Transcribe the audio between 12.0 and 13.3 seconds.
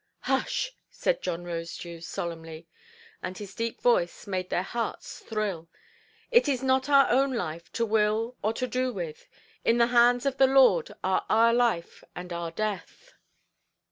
and our death".